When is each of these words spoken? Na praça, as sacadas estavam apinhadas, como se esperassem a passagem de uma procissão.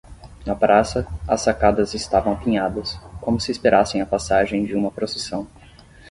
Na 0.47 0.55
praça, 0.55 1.05
as 1.27 1.41
sacadas 1.41 1.93
estavam 1.93 2.33
apinhadas, 2.33 2.99
como 3.21 3.39
se 3.39 3.51
esperassem 3.51 4.01
a 4.01 4.05
passagem 4.07 4.65
de 4.65 4.73
uma 4.73 4.89
procissão. 4.89 5.45